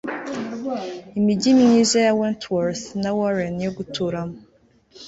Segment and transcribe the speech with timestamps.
[1.19, 4.35] Imijyi myiza ya Wentworth na Warren yo guturamo